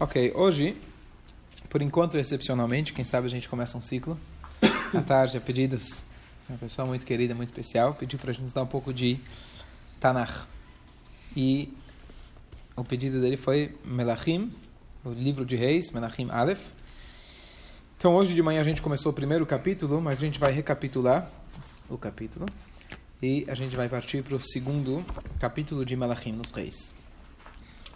[0.00, 0.76] Ok, hoje,
[1.70, 4.18] por enquanto, excepcionalmente, quem sabe a gente começa um ciclo.
[4.92, 6.04] À tarde, a pedidos
[6.48, 9.20] uma pessoa muito querida, muito especial, pediu para a gente dar um pouco de
[10.00, 10.48] Tanakh.
[11.36, 11.72] E
[12.74, 14.52] o pedido dele foi Melachim,
[15.04, 16.66] o livro de Reis, Melachim Aleph.
[17.96, 21.30] Então, hoje de manhã a gente começou o primeiro capítulo, mas a gente vai recapitular
[21.88, 22.46] o capítulo.
[23.22, 25.06] E a gente vai partir para o segundo
[25.38, 27.03] capítulo de Melachim nos Reis.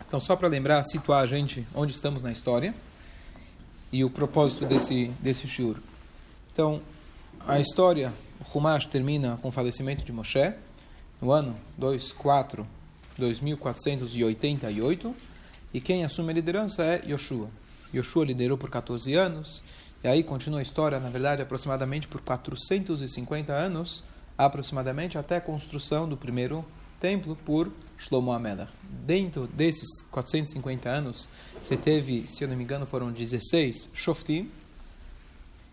[0.07, 2.75] Então, só para lembrar, situar a gente onde estamos na história
[3.93, 5.77] e o propósito desse, desse shiur.
[6.53, 6.81] Então,
[7.47, 10.53] a história, o Humash termina com o falecimento de Moshe,
[11.21, 12.67] no ano 24,
[13.17, 15.15] 2488,
[15.73, 17.49] e quem assume a liderança é Yoshua.
[17.93, 19.63] Yoshua liderou por 14 anos,
[20.03, 24.05] e aí continua a história, na verdade, aproximadamente por 450 anos,
[24.37, 26.65] aproximadamente até a construção do primeiro
[27.01, 28.73] templo por Shlomo Amelach.
[28.83, 31.29] Dentro desses 450 anos,
[31.63, 34.51] você teve, se eu não me engano, foram 16 Shoftim,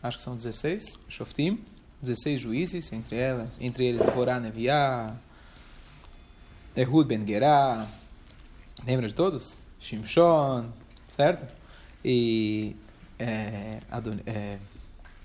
[0.01, 1.59] acho que são 16 Shoftim,
[2.01, 5.15] 16 juízes, entre elas, entre eles Devorah Neviah,
[6.75, 7.87] Ehud Ben Gerah,
[8.85, 9.57] lembra de todos?
[9.79, 10.71] Shimshon,
[11.07, 11.53] certo?
[12.03, 12.75] E
[13.19, 14.57] é, Adon, é,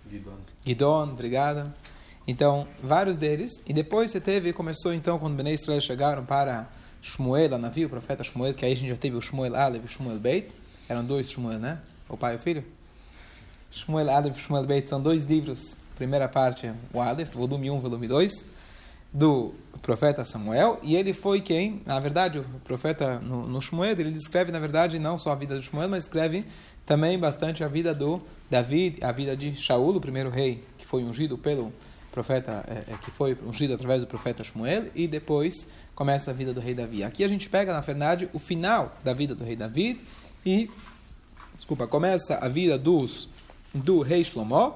[0.08, 0.38] Gidon.
[0.64, 1.72] Gidon, obrigado.
[2.26, 3.62] Então, vários deles.
[3.66, 6.68] E depois você teve, começou então, quando Bnei Israel chegaram para
[7.02, 9.86] Shmuel, navio, o profeta Shmuel, que aí a gente já teve o Shmuel Aleph e
[9.86, 10.52] o Shmuel Beit.
[10.88, 11.80] Eram dois Shmuel, né?
[12.08, 12.64] O pai e o filho.
[13.70, 15.76] Shmuel Aleph e Shmuel Beit são dois livros.
[15.96, 18.44] Primeira parte, o Aleph, volume 1, volume 2,
[19.12, 20.78] do profeta Samuel.
[20.82, 24.98] E ele foi quem, na verdade, o profeta no, no Shmuel, ele descreve, na verdade,
[24.98, 26.44] não só a vida de Shmuel, mas escreve
[26.86, 31.04] também bastante a vida do David, a vida de Shaul, o primeiro rei, que foi
[31.04, 31.72] ungido pelo
[32.10, 36.60] profeta, é, que foi ungido através do profeta Shmuel, e depois começa a vida do
[36.60, 37.04] rei Davi.
[37.04, 40.00] Aqui a gente pega, na verdade, o final da vida do rei Davi
[40.44, 40.70] e,
[41.56, 43.28] desculpa, começa a vida dos,
[43.74, 44.74] do rei Shlomo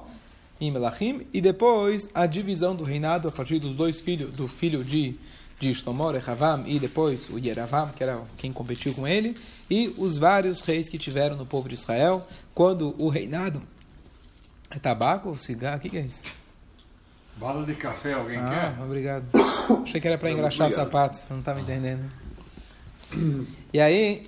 [0.60, 4.84] em Melachim e depois a divisão do reinado a partir dos dois filhos, do filho
[4.84, 5.18] de
[5.58, 9.36] de Shlomo, Rehavam e depois o Yeravam, que era quem competiu com ele,
[9.70, 13.62] e os vários reis que tiveram no povo de Israel, quando o reinado
[14.70, 16.22] é tabaco, cigarro, o que é isso?
[17.36, 18.82] Bala de café, alguém Ah, quer?
[18.82, 19.24] obrigado.
[19.82, 20.86] Achei que era para engraxar o Obrigado.
[20.86, 22.10] sapato, não estava entendendo.
[23.72, 24.22] E aí,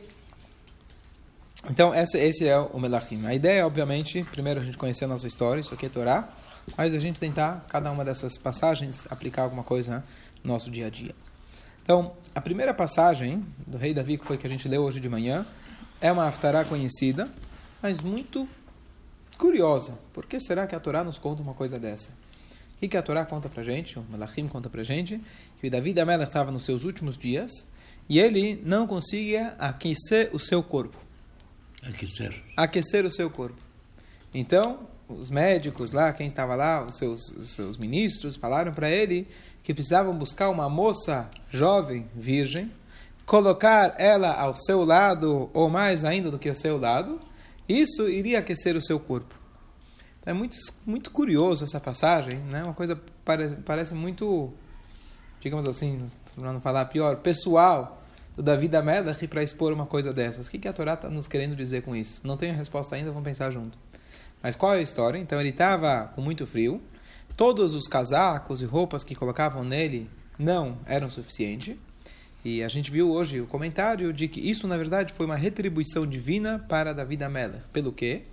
[1.71, 3.25] então esse, esse é o Melachim.
[3.27, 6.28] A ideia, obviamente, primeiro a gente conhecer a nossa história, isso aqui é Torá,
[6.77, 10.05] mas a gente tentar, cada uma dessas passagens, aplicar alguma coisa
[10.43, 11.15] no nosso dia a dia.
[11.84, 15.09] Então, a primeira passagem do rei Davi, que foi que a gente leu hoje de
[15.09, 15.47] manhã,
[16.00, 17.28] é uma Haftará conhecida,
[17.81, 18.49] mas muito
[19.38, 19.97] curiosa.
[20.12, 22.12] Por que será que a Torá nos conta uma coisa dessa?
[22.76, 23.98] O que, que a Torá conta pra gente?
[23.98, 25.19] O Melachim conta pra gente
[25.59, 27.50] que o Davi da Melech estava nos seus últimos dias
[28.06, 30.98] e ele não conseguia aquecer o seu corpo.
[31.82, 32.42] Aquecer.
[32.54, 33.56] Aquecer o seu corpo.
[34.34, 39.26] Então, os médicos lá, quem estava lá, os seus, os seus ministros, falaram para ele
[39.62, 42.70] que precisavam buscar uma moça jovem, virgem,
[43.25, 47.20] colocar ela ao seu lado, ou mais ainda do que ao seu lado,
[47.69, 49.34] isso iria aquecer o seu corpo.
[50.26, 52.64] É muito, muito curioso essa passagem, né?
[52.64, 54.53] Uma coisa pare, parece muito,
[55.41, 58.03] digamos assim, para não falar pior, pessoal
[58.37, 60.48] da Melech para expor uma coisa dessas.
[60.48, 62.20] O que, que a Torá está nos querendo dizer com isso?
[62.25, 63.78] Não tenho resposta ainda, vamos pensar junto.
[64.42, 65.16] Mas qual é a história?
[65.16, 66.82] Então ele estava com muito frio,
[67.37, 71.76] todos os casacos e roupas que colocavam nele não eram suficientes.
[72.44, 76.06] E a gente viu hoje o comentário de que isso, na verdade, foi uma retribuição
[76.06, 77.62] divina para Davi da Melech.
[77.72, 78.25] Pelo quê?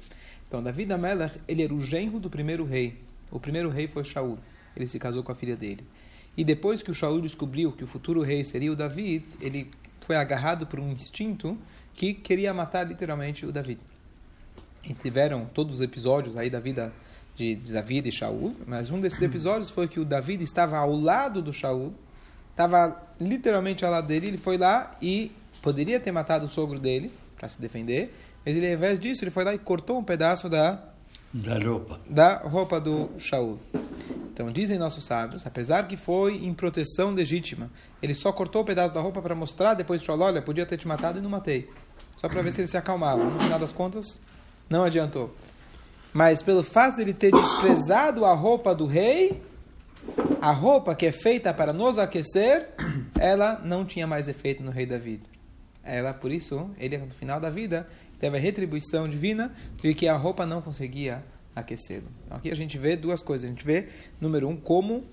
[0.53, 3.01] Então, Davi da Melech, ele era o genro do primeiro rei.
[3.31, 4.37] O primeiro rei foi Shaul.
[4.77, 5.83] Ele se casou com a filha dele.
[6.37, 9.71] E depois que o Shaul descobriu que o futuro rei seria o Davi, ele
[10.01, 11.57] foi agarrado por um instinto
[11.95, 13.79] que queria matar literalmente o Davi.
[14.87, 16.93] E tiveram todos os episódios aí da vida
[17.35, 20.93] de, de Davi e Shaul, mas um desses episódios foi que o Davi estava ao
[20.93, 21.95] lado do Shaul,
[22.51, 25.31] estava literalmente ao lado dele, ele foi lá e
[25.63, 28.13] poderia ter matado o sogro dele para se defender,
[28.45, 30.83] mas ele, ao invés disso, ele foi lá e cortou um pedaço da,
[31.33, 31.99] Da roupa.
[32.09, 33.59] da roupa do Shaul.
[34.33, 37.69] Então, dizem nossos sábios, apesar que foi em proteção legítima,
[38.01, 40.87] ele só cortou o pedaço da roupa para mostrar, depois falou, olha, podia ter te
[40.87, 41.69] matado e não matei.
[42.17, 43.23] Só para ver se ele se acalmava.
[43.23, 44.19] No final das contas,
[44.69, 45.35] não adiantou.
[46.11, 49.41] Mas pelo fato de ele ter desprezado a roupa do rei,
[50.41, 52.69] a roupa que é feita para nos aquecer,
[53.19, 55.21] ela não tinha mais efeito no rei Davi.
[55.83, 57.87] Ela, por isso, ele no final da vida
[58.23, 61.21] teve a retribuição divina de que a roupa não conseguia
[61.53, 62.07] aquecê-lo.
[62.25, 63.45] Então, aqui a gente vê duas coisas.
[63.45, 63.89] A gente vê,
[64.21, 65.03] número um, como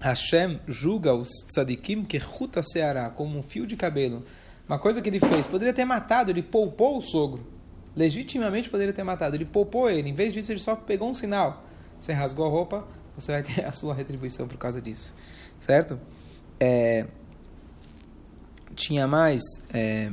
[0.00, 4.26] Hashem julga os tzadikim que ruta seara, como um fio de cabelo,
[4.68, 7.46] uma coisa que ele fez, poderia ter matado, ele poupou o sogro.
[7.94, 10.10] Legitimamente poderia ter matado, ele poupou ele.
[10.10, 11.64] Em vez disso, ele só pegou um sinal.
[11.96, 12.84] Você rasgou a roupa,
[13.16, 15.14] você vai ter a sua retribuição por causa disso.
[15.60, 16.00] Certo?
[16.58, 17.06] É,
[18.74, 19.40] tinha mais.
[19.72, 20.10] É,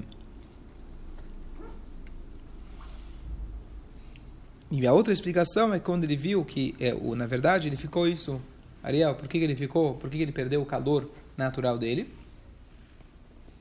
[4.71, 8.07] e a outra explicação é quando ele viu que, é, o, na verdade, ele ficou
[8.07, 8.39] isso.
[8.81, 9.95] Ariel, por que, que ele ficou?
[9.95, 12.07] Por que, que ele perdeu o calor natural dele?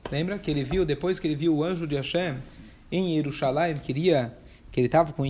[0.09, 2.37] Lembra que ele viu, depois que ele viu o anjo de Hashem
[2.89, 4.33] em Jerusalém, queria,
[4.71, 5.23] que ele estava com,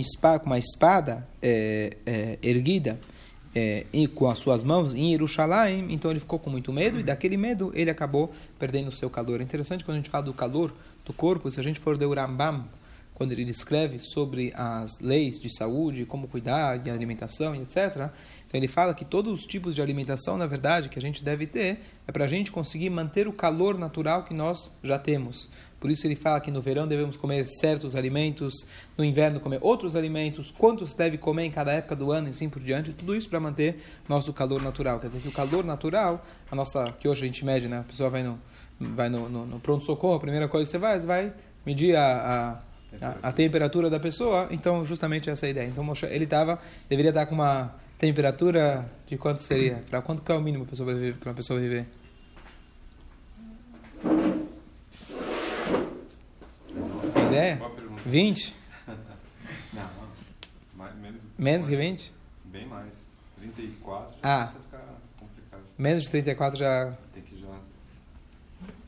[0.46, 2.98] uma espada é, é, erguida
[3.52, 7.36] é, com as suas mãos em Jerusalém, então ele ficou com muito medo e daquele
[7.36, 9.40] medo ele acabou perdendo o seu calor.
[9.40, 10.72] É interessante quando a gente fala do calor
[11.04, 12.66] do corpo, se a gente for de Rambam,
[13.22, 18.10] quando ele descreve sobre as leis de saúde, como cuidar de alimentação etc.
[18.48, 21.46] Então ele fala que todos os tipos de alimentação, na verdade, que a gente deve
[21.46, 25.48] ter é para a gente conseguir manter o calor natural que nós já temos.
[25.78, 28.66] Por isso ele fala que no verão devemos comer certos alimentos,
[28.98, 32.50] no inverno comer outros alimentos, quantos deve comer em cada época do ano e assim
[32.50, 32.92] por diante.
[32.92, 34.98] Tudo isso para manter nosso calor natural.
[34.98, 37.78] Quer dizer que o calor natural, a nossa que hoje a gente mede, né?
[37.78, 38.36] A pessoa vai no,
[38.80, 41.32] vai no, no, no pronto-socorro, a primeira coisa que você você vai
[41.64, 44.48] medir a, a, a, a temperatura da pessoa.
[44.50, 45.68] Então, justamente essa é a ideia.
[45.68, 46.58] Então, ele tava,
[46.88, 49.82] deveria estar com uma temperatura de quanto seria?
[49.88, 51.86] Para quanto que é o mínimo para uma pessoa viver?
[57.32, 57.60] ideia?
[58.04, 58.54] 20?
[59.72, 59.90] Não,
[60.74, 62.12] mais, menos, menos que 20?
[62.44, 62.92] Bem mais.
[63.40, 64.46] 34 já ah.
[64.48, 64.78] fica
[65.18, 65.62] complicado.
[65.78, 66.94] Menos de 34 já.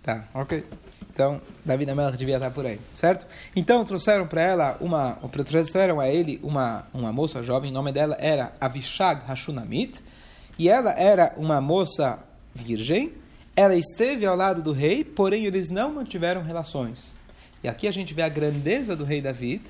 [0.04, 0.62] Tá, ok.
[1.10, 3.26] Então, Davi Amelach devia estar por aí, certo?
[3.56, 5.18] Então, trouxeram para ela uma.
[5.46, 10.02] Trouxeram a ele uma, uma moça jovem, o nome dela era Avishag Hashunamit,
[10.58, 12.18] e ela era uma moça
[12.54, 13.12] virgem.
[13.56, 17.16] Ela esteve ao lado do rei, porém eles não mantiveram relações.
[17.62, 19.62] E aqui a gente vê a grandeza do rei David,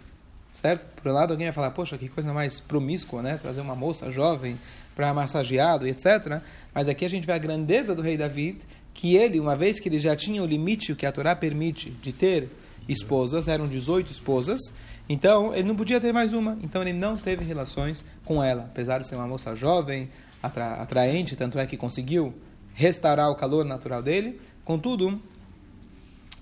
[0.53, 0.85] certo?
[1.01, 3.39] Por um lado, alguém vai falar, poxa, que coisa mais promíscua, né?
[3.41, 4.59] Trazer uma moça jovem
[4.97, 6.41] para massageado etc.
[6.73, 8.59] Mas aqui a gente vê a grandeza do rei David,
[8.94, 11.91] que ele, uma vez que ele já tinha o limite o que a Torá permite
[11.91, 12.49] de ter
[12.88, 14.61] esposas, eram 18 esposas,
[15.08, 18.99] então ele não podia ter mais uma, então ele não teve relações com ela, apesar
[18.99, 20.08] de ser uma moça jovem,
[20.43, 22.32] atra atraente, tanto é que conseguiu
[22.73, 25.20] restaurar o calor natural dele, contudo,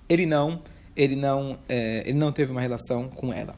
[0.07, 0.61] ele não
[0.95, 3.55] ele não, é, ele não teve uma relação com ela.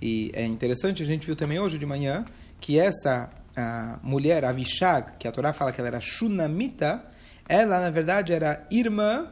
[0.00, 2.24] E é interessante, a gente viu também hoje de manhã
[2.60, 7.04] que essa a mulher, Avishag, que a Torá fala que ela era Shunamita,
[7.50, 9.26] ela na verdade era irmã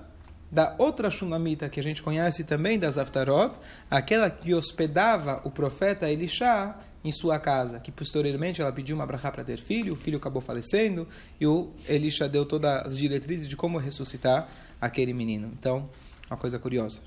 [0.50, 3.54] da outra Shunamita que a gente conhece também das Aftarot,
[3.88, 6.74] aquela que hospedava o profeta Elisha
[7.04, 10.42] em sua casa, que posteriormente ela pediu uma brachá para ter filho, o filho acabou
[10.42, 11.06] falecendo
[11.40, 14.48] e o Elisha deu todas as diretrizes de como ressuscitar
[14.80, 15.52] aquele menino.
[15.56, 15.88] Então,
[16.28, 16.98] uma coisa curiosa.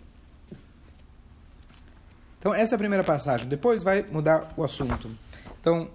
[2.39, 3.49] Então, essa é a primeira passagem.
[3.49, 5.11] Depois vai mudar o assunto.
[5.59, 5.89] Então,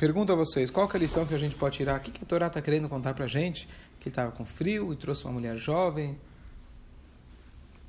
[0.00, 1.98] pergunto a vocês, qual é a lição que a gente pode tirar?
[1.98, 3.66] O que a Torá está querendo contar para a gente?
[4.00, 6.18] Que ele estava com frio e trouxe uma mulher jovem.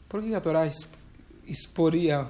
[0.09, 0.69] Por que a Torá
[1.47, 2.27] exporia,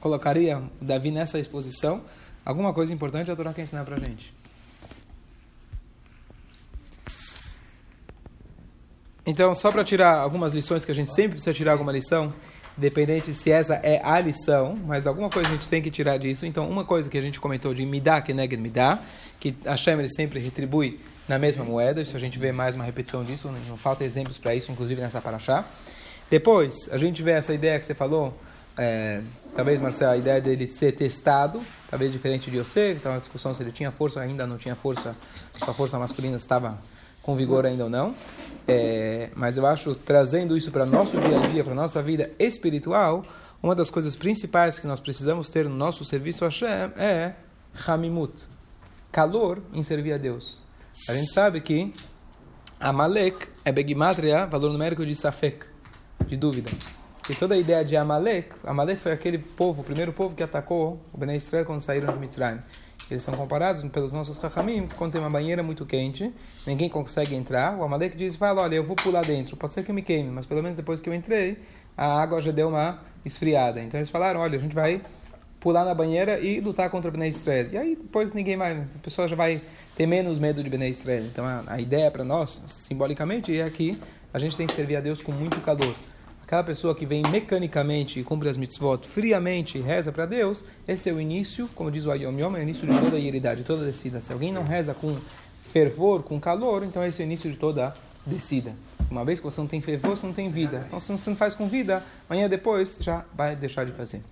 [0.00, 2.02] colocaria Davi nessa exposição?
[2.44, 4.34] Alguma coisa importante a Torá quer ensinar para a gente?
[9.24, 12.34] Então, só para tirar algumas lições, que a gente sempre precisa tirar alguma lição,
[12.78, 16.46] independente se essa é a lição, mas alguma coisa a gente tem que tirar disso.
[16.46, 19.00] Então, uma coisa que a gente comentou de midá que neged midá,
[19.40, 23.24] que Hashem ele sempre retribui na mesma moeda, isso a gente vê mais uma repetição
[23.24, 25.66] disso, não falta exemplos para isso, inclusive nessa paraxá.
[26.30, 28.38] Depois, a gente vê essa ideia que você falou,
[28.76, 29.20] é,
[29.56, 31.60] talvez, Marcelo, a ideia dele ser testado,
[31.90, 34.76] talvez diferente de você, que estava uma discussão se ele tinha força, ainda não tinha
[34.76, 35.16] força,
[35.62, 36.78] sua força masculina estava
[37.28, 38.14] com vigor ainda ou não.
[38.66, 43.22] É, mas eu acho, trazendo isso para nosso dia a dia, para nossa vida espiritual,
[43.62, 47.34] uma das coisas principais que nós precisamos ter no nosso serviço a Hashem é
[47.86, 48.32] Hamimut,
[49.12, 50.62] calor em servir a Deus.
[51.06, 51.92] A gente sabe que
[52.80, 55.66] Amalek é Begimatria, valor numérico de Safek,
[56.26, 56.70] de dúvida.
[57.28, 60.98] E toda a ideia de Amalek, Amalek foi aquele povo, o primeiro povo que atacou
[61.12, 62.60] o Bnei Israel quando saíram de Mitzrayim.
[63.10, 66.32] Eles são comparados pelos nossos Chachamim, que quando tem uma banheira muito quente,
[66.66, 69.92] ninguém consegue entrar, o Amalek diz, fala, olha, eu vou pular dentro, pode ser que
[69.92, 71.56] me queime, mas pelo menos depois que eu entrei,
[71.96, 73.80] a água já deu uma esfriada.
[73.80, 75.00] Então eles falaram, olha, a gente vai
[75.58, 77.68] pular na banheira e lutar contra o Bnei Israel.
[77.72, 79.60] E aí depois ninguém mais, a pessoa já vai
[79.96, 81.24] ter menos medo de Bnei Israel.
[81.24, 83.98] Então a, a ideia para nós, simbolicamente, é que
[84.32, 85.94] a gente tem que servir a Deus com muito calor.
[86.48, 91.10] Aquela pessoa que vem mecanicamente e cumpre as mitzvot friamente e reza para Deus, esse
[91.10, 93.64] é o início, como diz o Ayom Yom, é o início de toda a ieridade,
[93.64, 94.18] toda a descida.
[94.18, 95.14] Se alguém não reza com
[95.60, 98.72] fervor, com calor, então esse é o início de toda a descida.
[99.10, 100.84] Uma vez que você não tem fervor, você não tem vida.
[100.86, 104.22] Então, se você não faz com vida, amanhã depois já vai deixar de fazer.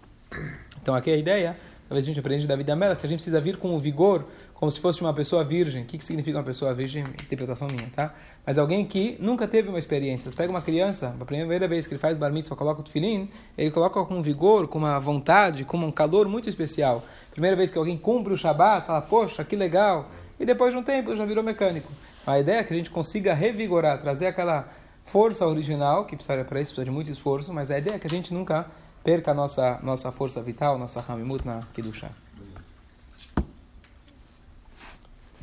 [0.80, 1.54] Então, aqui é a ideia,
[1.86, 4.24] talvez a gente aprende da vida Mela, que a gente precisa vir com o vigor,
[4.56, 5.82] como se fosse uma pessoa virgem.
[5.82, 7.04] O que, que significa uma pessoa virgem?
[7.04, 8.14] Interpretação minha, tá?
[8.44, 10.30] Mas alguém que nunca teve uma experiência.
[10.30, 13.30] Você pega uma criança, a primeira vez que ele faz bar mitzvah, coloca o tefilim,
[13.56, 17.04] ele coloca com vigor, com uma vontade, com um calor muito especial.
[17.30, 20.10] Primeira vez que alguém cumpre o Shabat, fala, poxa, que legal.
[20.40, 21.92] E depois de um tempo já virou mecânico.
[22.26, 24.68] A ideia é que a gente consiga revigorar, trazer aquela
[25.04, 28.06] força original, que precisa para isso precisa de muito esforço, mas a ideia é que
[28.06, 28.66] a gente nunca
[29.04, 32.10] perca a nossa, nossa força vital, nossa Hamimut na Kiddushá.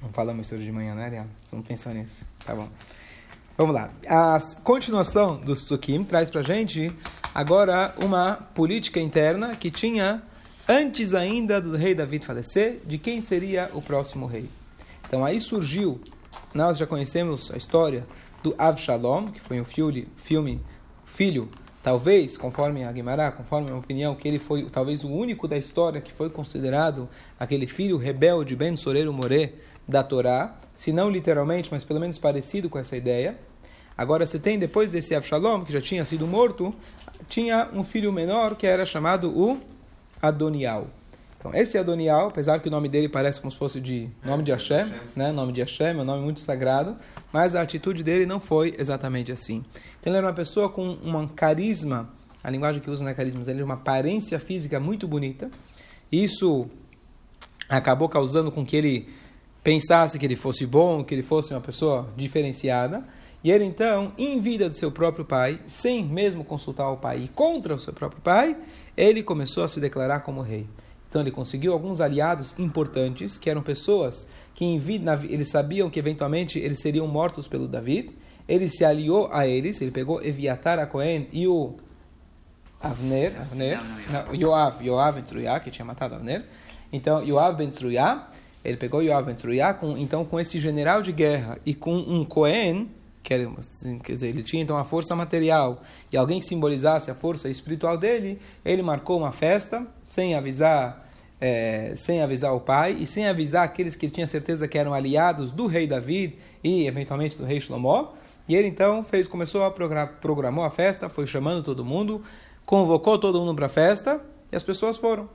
[0.04, 1.26] Não falamos isso hoje de manhã, né, Ariel?
[1.46, 2.26] Você não pensou nisso?
[2.46, 2.68] Tá bom.
[3.58, 3.90] Vamos lá.
[4.06, 6.92] A continuação do Sukim traz pra gente
[7.34, 10.22] agora uma política interna que tinha,
[10.68, 14.50] antes ainda do rei David falecer, de quem seria o próximo rei.
[15.08, 16.02] Então aí surgiu,
[16.54, 18.06] nós já conhecemos a história
[18.44, 20.60] do Avshalom, que foi um filme, filme
[21.06, 21.48] filho,
[21.82, 26.02] talvez, conforme a Guimará, conforme a opinião, que ele foi talvez o único da história
[26.02, 27.08] que foi considerado
[27.40, 29.54] aquele filho rebelde, Ben Soreiro Moré,
[29.88, 33.38] da Torá, se não literalmente, mas pelo menos parecido com essa ideia.
[33.98, 36.74] Agora você tem, depois desse Avshalom, que já tinha sido morto,
[37.30, 39.60] tinha um filho menor que era chamado o
[40.22, 40.88] Adonial.
[41.38, 44.52] Então, esse Adonial, apesar que o nome dele parece como se fosse de nome de
[44.52, 45.32] Hashem, né?
[45.32, 46.96] nome de Hashem, é um nome muito sagrado,
[47.34, 49.64] mas a atitude dele não foi exatamente assim.
[50.00, 52.10] Então, ele era uma pessoa com um carisma,
[52.42, 55.52] a linguagem que usa não é carisma, ele é uma aparência física muito bonita.
[56.10, 56.68] Isso
[57.68, 59.14] acabou causando com que ele
[59.64, 63.04] pensasse que ele fosse bom, que ele fosse uma pessoa diferenciada.
[63.44, 67.28] E ele então, em vida do seu próprio pai, sem mesmo consultar o pai e
[67.28, 68.58] contra o seu próprio pai,
[68.96, 70.68] ele começou a se declarar como rei.
[71.10, 76.00] Então ele conseguiu alguns aliados importantes, que eram pessoas que em vida, eles sabiam que
[76.00, 78.12] eventualmente eles seriam mortos pelo David.
[78.48, 81.76] Ele se aliou a eles, ele pegou Eviatar a Cohen e o
[82.82, 83.80] Avner, Avner,
[84.12, 86.46] não, Yoav, Yoav Ben Tzruya, que tinha matado Avner.
[86.92, 88.28] Então, Yoav Ben Tzruya,
[88.64, 92.24] ele pegou Yoav Ben Tzruya, com, então com esse general de guerra e com um
[92.24, 92.90] Cohen,
[93.22, 97.10] que era, assim, quer dizer, ele tinha então a força material e alguém que simbolizasse
[97.10, 102.98] a força espiritual dele, ele marcou uma festa sem avisar, é, sem avisar o pai
[103.00, 106.86] e sem avisar aqueles que ele tinha certeza que eram aliados do rei David e
[106.86, 108.10] eventualmente do rei Shlomo.
[108.48, 112.22] E ele então fez, começou a programar, programou a festa, foi chamando todo mundo,
[112.66, 114.20] convocou todo mundo para a festa
[114.52, 115.30] e as pessoas foram.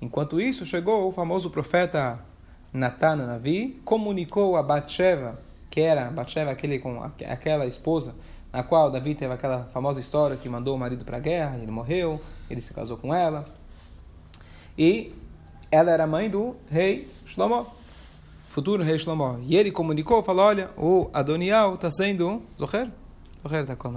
[0.00, 2.20] Enquanto isso, chegou o famoso profeta
[2.74, 5.38] Natan Navi, comunicou a Batsheva,
[5.70, 8.16] que era Batsheva, aquele com aquela esposa,
[8.52, 11.70] na qual Davi teve aquela famosa história que mandou o marido para a guerra, ele
[11.70, 13.46] morreu, ele se casou com ela.
[14.76, 15.14] E
[15.70, 17.68] ela era mãe do rei Shlomo,
[18.46, 19.38] futuro rei Shlomo.
[19.42, 22.42] E ele comunicou, falou, olha, o Adoniel está sendo...
[22.58, 22.90] Zoher?
[23.40, 23.92] Zoher está com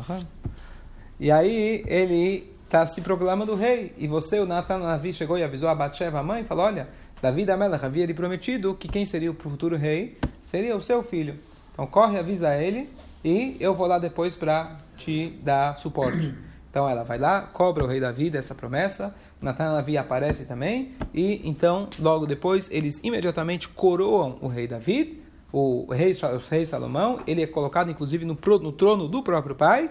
[1.20, 3.94] E aí ele está se proclamando rei.
[3.98, 6.90] E você, o Natan Navi, chegou e avisou a Batsheva, a mãe, falou, olha,
[7.22, 11.02] Davi da Melech havia lhe prometido que quem seria o futuro rei seria o seu
[11.02, 11.36] filho.
[11.74, 12.90] Então corre, avisa ele
[13.24, 16.34] e eu vou lá depois para te dar suporte.
[16.70, 21.42] Então ela vai lá, cobra o rei Davi dessa promessa, Natan Navi aparece também e
[21.44, 27.42] então logo depois eles imediatamente coroam o rei Davi, o rei, o rei Salomão, ele
[27.42, 29.90] é colocado inclusive no, no trono do próprio pai,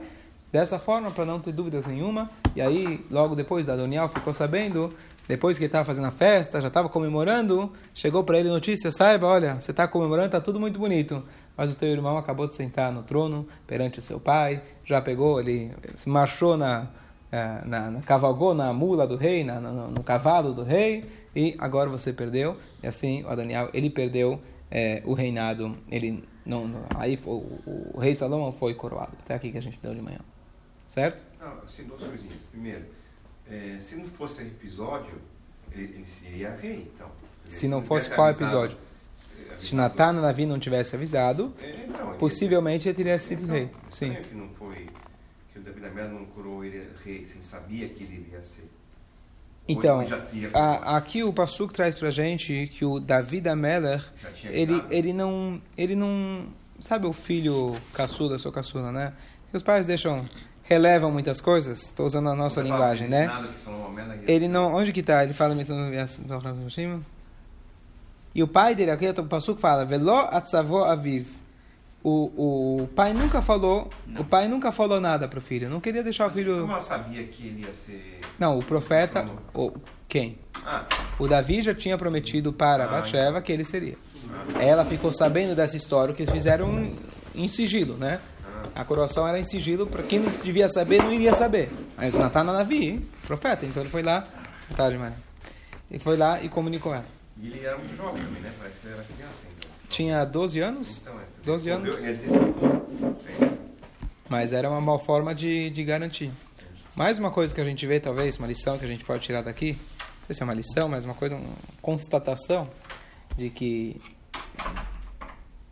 [0.53, 2.31] dessa forma para não ter dúvidas nenhuma.
[2.55, 4.95] E aí logo depois da Donial ficou sabendo
[5.29, 9.27] depois que ele estava fazendo a festa, já estava comemorando, chegou para ele notícia, saiba,
[9.27, 11.23] olha, você está comemorando, está tudo muito bonito,
[11.57, 15.41] mas o teu irmão acabou de sentar no trono perante o seu pai, já pegou,
[15.41, 16.89] ele se marchou na,
[17.33, 21.05] eh, na, na cavalgou na mula do rei, na, no, no, cavalo do rei,
[21.35, 24.41] e agora você perdeu, e assim o Daniel, ele perdeu
[24.71, 29.51] é, o reinado, ele não, não aí o, o, rei Salomão foi coroado, até aqui
[29.51, 30.21] que a gente deu de manhã,
[30.89, 31.21] certo?
[31.41, 32.39] Não, assim, duas coisinhas.
[32.51, 32.85] Primeiro,
[33.51, 35.15] é, se não fosse episódio,
[35.73, 37.11] ele, ele seria rei, então.
[37.47, 38.77] Se não fosse qual episódio?
[39.57, 43.71] Se Natan Navi não tivesse avisado, é, então, possivelmente ele teria sido então, rei.
[43.91, 44.15] Sim.
[44.15, 44.87] Que não foi
[45.53, 48.69] que o Davi da Mera não curou ele rei, sem sabia que ele iria ser.
[49.69, 50.05] Então,
[50.55, 54.05] a, aqui o Passuk traz pra gente que o Davi da Meller,
[54.45, 56.47] ele, ele não, ele não,
[56.79, 59.13] sabe o filho caçula, seu caçula, né?
[59.51, 60.29] Que os pais deixam
[60.67, 61.83] relevam muitas coisas.
[61.85, 63.31] Estou usando a nossa linguagem, né?
[64.27, 65.25] Ele não, onde que está?
[65.25, 65.55] Ele fala
[68.37, 71.27] e o pai dele, aqui o Passuco fala, Velo atzavo aviv.
[72.05, 74.21] O, o pai nunca falou, não.
[74.21, 75.71] o pai nunca falou nada para o filho.
[75.71, 76.61] Não queria deixar Mas o filho.
[76.61, 78.21] Como ela sabia que ele ia ser?
[78.39, 79.73] Não, o profeta, o
[80.07, 80.39] quem?
[80.67, 80.85] Ah.
[81.19, 83.43] O Davi já tinha prometido para ah, Batsheva então.
[83.43, 83.97] que ele seria.
[84.55, 84.63] Ah.
[84.63, 86.93] Ela ficou sabendo dessa história que eles fizeram
[87.35, 88.21] em sigilo, né?
[88.75, 91.71] A coroação era em sigilo, para quem não devia saber, não iria saber.
[91.97, 95.17] Mas o Natan era Navi, profeta, então ele foi lá, boa tarde, Maria.
[95.91, 97.05] Ele foi lá e comunicou ela.
[97.41, 98.53] E ele era muito jovem também, né?
[98.59, 99.77] Parece que ele era criança ainda.
[99.89, 101.25] Tinha 12 anos, Então, é.
[101.45, 102.01] 12 anos.
[102.01, 103.51] É,
[104.29, 106.33] mas era uma boa forma de, de garantir.
[106.95, 109.43] Mais uma coisa que a gente vê, talvez, uma lição que a gente pode tirar
[109.43, 112.69] daqui, não sei se é uma lição, mas uma coisa, uma constatação
[113.37, 114.01] de que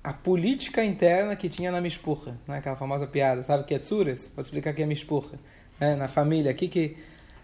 [0.04, 2.58] a política interna que tinha na Mishpurra, né?
[2.58, 4.30] aquela famosa piada, sabe que é Tsures?
[4.36, 5.38] Vou explicar que é Mishpurra.
[5.80, 5.96] Né?
[5.96, 6.98] Na família, aqui que...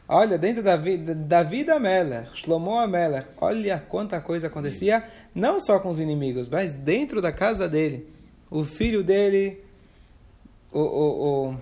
[0.06, 5.78] Olha, dentro da vida, da vida Meller, Shlomo Ameller, olha quanta coisa acontecia, não só
[5.78, 8.06] com os inimigos, mas dentro da casa dele.
[8.50, 9.62] O filho dele,
[10.72, 11.56] o, o, o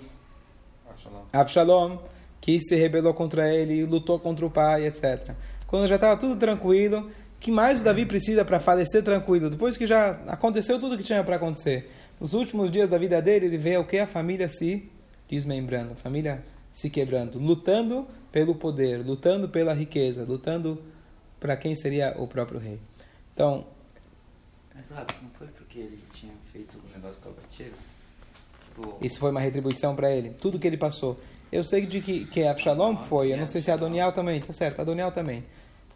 [0.90, 1.24] Absalom.
[1.32, 1.98] Avshalom,
[2.40, 5.34] que se rebelou contra ele, lutou contra o pai, etc.
[5.66, 9.50] Quando já estava tudo tranquilo, que mais o Davi precisa para falecer tranquilo?
[9.50, 11.90] Depois que já aconteceu tudo o que tinha para acontecer.
[12.20, 13.98] Nos últimos dias da vida dele, ele vê o que?
[13.98, 14.90] A família se
[15.28, 20.82] desmembrando, a família se quebrando, lutando pelo poder, lutando pela riqueza, lutando
[21.38, 22.80] para quem seria o próprio rei.
[23.34, 23.64] Então,
[24.78, 29.94] Exato, não foi porque ele tinha feito o negócio com a Isso foi uma retribuição
[29.94, 30.30] para ele.
[30.30, 31.18] Tudo que ele passou.
[31.50, 34.80] Eu sei de que, que Avshalom foi, eu não sei se Adoniel também, tá certo,
[34.80, 35.44] Adoniel também.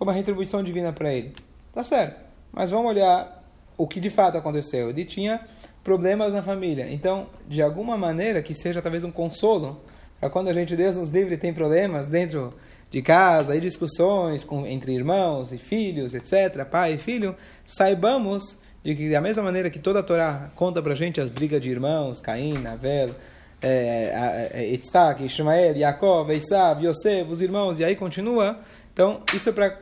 [0.02, 1.32] Foi uma retribuição divina para ele.
[1.72, 2.18] Tá certo.
[2.52, 3.40] Mas vamos olhar
[3.78, 4.90] o que de fato aconteceu.
[4.90, 5.40] Ele tinha
[5.84, 6.88] problemas na família.
[6.90, 9.80] Então, de alguma maneira, que seja talvez um consolo,
[10.18, 12.52] para quando a gente, Deus nos livre, tem problemas dentro
[12.90, 18.96] de casa, e discussões com, entre irmãos e filhos, etc., pai e filho, saibamos de
[18.96, 21.70] que da mesma maneira que toda a Torá conta para a gente as brigas de
[21.70, 23.14] irmãos, Caim, Abel,
[23.62, 24.12] é,
[24.52, 28.58] a- a- Yitzhak, Ishmael, Yaakov, Esav, Yosef, os irmãos, e aí continua.
[28.92, 29.78] Então, isso é para,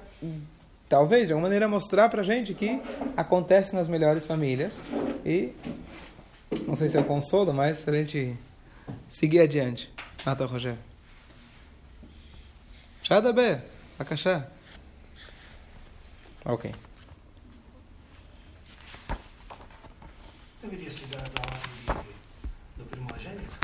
[0.89, 2.81] talvez, de alguma maneira, mostrar para a gente que
[3.17, 4.83] acontece nas melhores famílias.
[5.25, 5.53] E,
[6.67, 8.37] não sei se é o consolo, mas a gente
[9.09, 9.93] seguir adiante.
[10.25, 10.79] Mata Rogério.
[13.03, 13.63] Shadaber,
[13.99, 14.47] Akashá.
[16.45, 16.73] Ok.
[20.63, 22.05] Deveria se dar da ordem
[22.77, 23.59] de, do primogênito?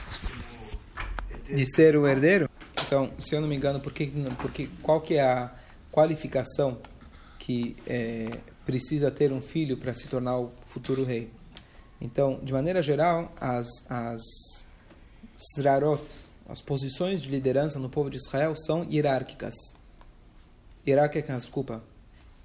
[1.31, 1.57] herdeiro?
[1.57, 2.51] de ser o herdeiro.
[2.87, 4.07] Então, se eu não me engano, por que,
[4.41, 5.51] porque, qual que é a
[5.97, 6.77] qualificação
[7.39, 11.31] que é, precisa ter um filho para se tornar o futuro rei?
[11.99, 14.21] Então, de maneira geral, as, as
[15.39, 16.05] srarot,
[16.47, 19.55] as posições de liderança no povo de Israel são hierárquicas.
[20.87, 21.83] Hierárquicas, desculpa.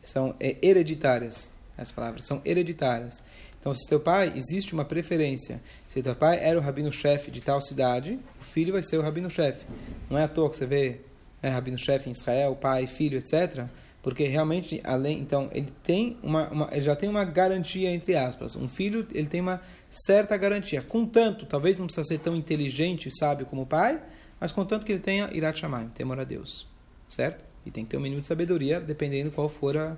[0.02, 1.52] São é, hereditárias.
[1.78, 3.22] As palavras são hereditárias.
[3.60, 5.62] Então, se teu pai, existe uma preferência.
[5.90, 9.66] Se teu pai era o rabino-chefe de tal cidade, o filho vai ser o rabino-chefe.
[10.10, 11.02] Não é à toa que você vê
[11.42, 13.68] né, rabino-chefe em Israel, pai, filho, etc.
[14.02, 18.56] Porque realmente, além, então, ele tem uma, uma, ele já tem uma garantia entre aspas.
[18.56, 20.82] Um filho, ele tem uma certa garantia.
[20.82, 24.02] Contanto, talvez não precisa ser tão inteligente e sábio como o pai,
[24.40, 26.68] mas contanto que ele tenha irat shamayim, temor a Deus,
[27.08, 27.46] certo?
[27.64, 29.98] E tem que ter um mínimo de sabedoria, dependendo qual for a,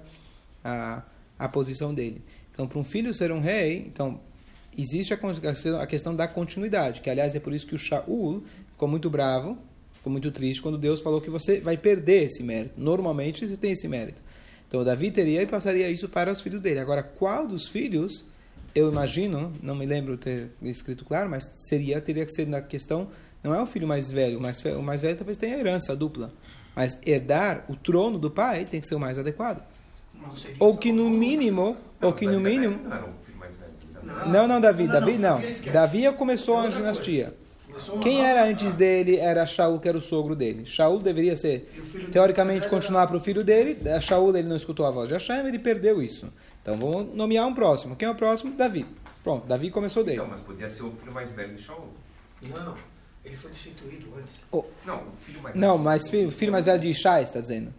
[0.61, 1.03] a,
[1.39, 2.21] a posição dele.
[2.51, 4.19] Então, para um filho ser um rei, então
[4.77, 5.17] existe a,
[5.81, 9.57] a questão da continuidade, que aliás é por isso que o Shaul ficou muito bravo,
[10.03, 12.73] ficou muito triste quando Deus falou que você vai perder esse mérito.
[12.75, 14.21] Normalmente você tem esse mérito.
[14.67, 16.79] Então, Davi teria e passaria isso para os filhos dele.
[16.79, 18.25] Agora, qual dos filhos,
[18.75, 23.07] eu imagino, não me lembro ter escrito claro, mas seria teria que ser na questão,
[23.41, 25.95] não é o filho mais velho, o mais, fe- o mais velho talvez tenha herança
[25.95, 26.33] dupla,
[26.75, 29.63] mas herdar o trono do pai tem que ser o mais adequado.
[30.13, 32.77] Não Ou que no mínimo, ou que no mínimo.
[32.83, 33.23] Não.
[34.03, 34.31] Não.
[34.31, 35.41] Não, não, Davi, Não, não, Davi não.
[35.71, 37.33] Davi começou a dinastia.
[38.01, 40.65] Quem era antes dele era Shaul, que era o sogro dele.
[40.65, 43.89] Shaul deveria ser, o teoricamente, continuar para o filho dele.
[43.89, 46.31] A Shaul ele não escutou a voz de Hashem, ele perdeu isso.
[46.61, 47.95] Então vamos nomear um próximo.
[47.95, 48.55] Quem é o próximo?
[48.55, 48.85] Davi.
[49.23, 50.17] Pronto, Davi começou dele.
[50.17, 51.87] Então, mas podia ser o filho mais velho de Shaul.
[52.41, 52.75] Não,
[53.23, 54.35] ele foi destituído antes.
[54.85, 55.83] Não, o filho mais Não, velho.
[55.83, 57.73] mas filho, filho mais velho de Ishai, está dizendo.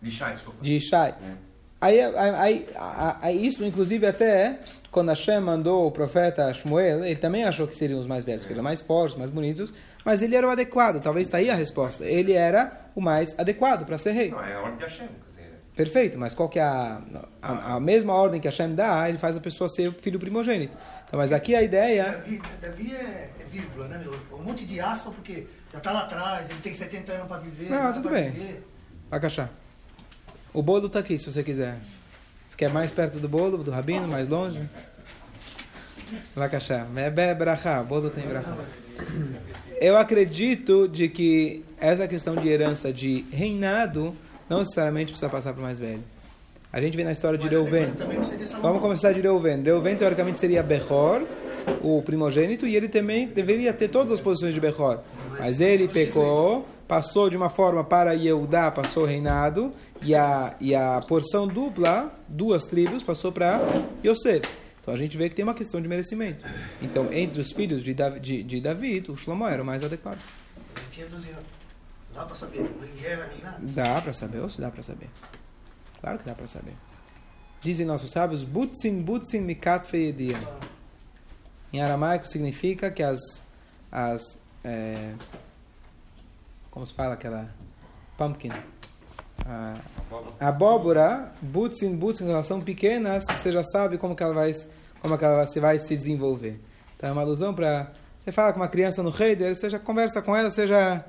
[0.00, 0.58] De Shai, desculpa.
[0.62, 1.10] De Ishai.
[1.10, 1.51] É.
[1.82, 2.66] Aí, aí,
[3.20, 4.60] aí, isso, inclusive, até
[4.92, 8.52] quando Hashem mandou o profeta Shmuel, ele também achou que seriam os mais velhos, que
[8.52, 11.02] eram mais fortes, mais bonitos, mas ele era o adequado.
[11.02, 12.04] Talvez está aí a resposta.
[12.04, 14.30] Ele era o mais adequado para ser rei.
[14.30, 15.08] Não, é a ordem de Hashem.
[15.74, 17.00] Perfeito, mas qual que é a,
[17.40, 20.76] a, a mesma ordem que Hashem dá, ele faz a pessoa ser o filho primogênito.
[21.08, 22.12] Então, mas aqui a ideia...
[22.12, 24.14] Davi, Davi é, é vírgula, né, meu?
[24.38, 27.70] Um monte de aspa, porque já está lá atrás, ele tem 70 anos para viver.
[27.70, 28.30] Não, dá tudo pra bem.
[28.30, 28.62] viver.
[29.10, 29.50] Akashá.
[30.54, 31.78] O bolo está aqui, se você quiser.
[32.48, 34.60] Você quer mais perto do bolo, do rabino, mais longe?
[36.36, 36.84] Vakashá.
[36.92, 37.80] Mebe brachá.
[37.80, 38.54] O bolo tem brachá.
[39.80, 44.14] Eu acredito de que essa questão de herança de reinado
[44.48, 46.02] não necessariamente precisa passar para o mais velho.
[46.72, 47.92] A gente vê na história de Reuven.
[48.60, 49.62] Vamos começar de Reuven.
[49.62, 51.22] Reuven, teoricamente, seria Bechor.
[51.82, 55.00] o primogênito e ele também deveria ter todas as posições de Bechor.
[55.38, 60.74] Mas ele pecou, passou de uma forma para Yehudá, passou o reinado, e a, e
[60.74, 63.60] a porção dupla, duas tribos, passou para
[64.04, 64.42] Yosef.
[64.80, 66.44] Então a gente vê que tem uma questão de merecimento.
[66.80, 70.18] Então, entre os filhos de, Davi, de, de David, o Shlomo era o mais adequado.
[70.76, 71.44] Ele tinha 12 anos.
[72.12, 73.58] Dá pra saber, nem guerra, nem nada.
[73.60, 75.08] Dá para saber, ou se dá para saber?
[76.00, 76.74] Claro que dá para saber.
[77.60, 80.36] Dizem nossos sábios, Butsin, Butsin, Mikat, Feyedia.
[81.72, 83.20] Em aramaico significa que as,
[83.90, 85.12] as é,
[86.70, 87.48] como se fala aquela
[88.16, 88.52] pumpkin,
[89.46, 94.52] a abóbora, butsin, butsin, elas são pequenas, você já sabe como que ela vai,
[95.00, 96.60] como que ela vai, vai se desenvolver.
[96.96, 100.22] Então é uma alusão para você fala com uma criança no Heider, você já conversa
[100.22, 101.04] com ela, você já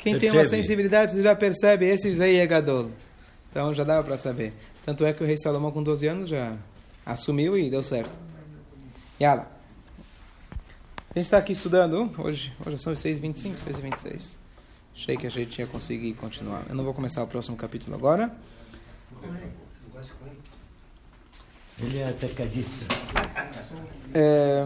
[0.00, 0.62] quem tem uma Percebe.
[0.62, 2.90] sensibilidade, você já percebe esse aí é gadol.
[3.50, 4.52] Então já dava para saber.
[4.84, 6.56] Tanto é que o rei Salomão com 12 anos já
[7.06, 8.18] assumiu e deu certo.
[9.20, 9.53] Yala.
[11.14, 14.32] A gente está aqui estudando, hoje, hoje são 6h25, 6h26.
[14.96, 16.64] Achei que a gente ia conseguir continuar.
[16.68, 18.34] Eu não vou começar o próximo capítulo agora.
[21.78, 21.98] Ele.
[21.98, 22.86] É atacadista.
[24.12, 24.64] É,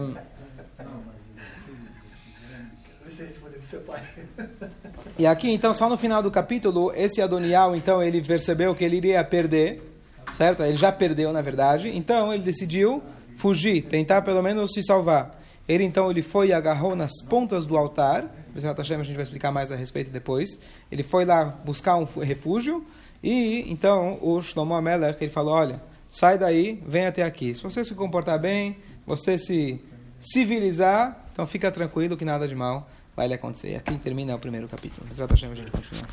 [5.19, 8.97] e aqui, então, só no final do capítulo, esse Adonial, então, ele percebeu que ele
[8.97, 9.83] iria perder,
[10.33, 10.63] certo?
[10.63, 11.95] Ele já perdeu, na verdade.
[11.95, 13.03] Então, ele decidiu
[13.35, 15.38] fugir, tentar pelo menos se salvar.
[15.69, 18.25] Ele, então, ele foi e agarrou nas pontas do altar.
[18.55, 20.59] A gente vai explicar mais a respeito depois.
[20.91, 22.83] Ele foi lá buscar um refúgio.
[23.21, 25.79] E, então, o Shlomo Amelech, ele falou, olha,
[26.09, 27.53] sai daí, vem até aqui.
[27.53, 29.79] Se você se comportar bem, você se
[30.19, 33.73] civilizar, então fica tranquilo que nada de mal vai lhe acontecer.
[33.73, 35.05] E aqui termina o primeiro capítulo.
[35.07, 36.07] Hashem, a gente continua.